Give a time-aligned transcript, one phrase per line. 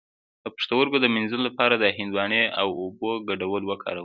[0.43, 3.99] د پښتورګو د مینځلو لپاره د هندواڼې او اوبو ګډول وکاروئ